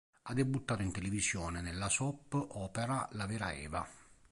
Ha 0.23 0.33
debuttato 0.33 0.81
in 0.81 0.91
televisione 0.91 1.61
nella 1.61 1.87
soap 1.87 2.33
opera 2.55 3.07
"La 3.11 3.27
vera 3.27 3.53
Eva". 3.53 3.87